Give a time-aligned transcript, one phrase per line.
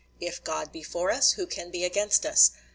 [0.19, 2.49] "If God be for us, who can be against us?